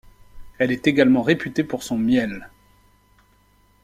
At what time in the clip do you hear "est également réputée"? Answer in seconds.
0.71-1.63